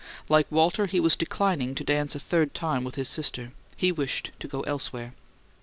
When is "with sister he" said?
2.83-3.91